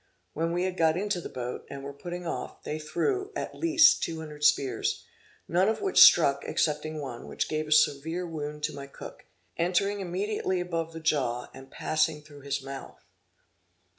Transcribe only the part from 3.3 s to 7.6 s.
at least, 200 spears, none of which struck, excepting one, which